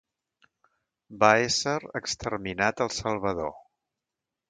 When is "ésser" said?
1.49-1.75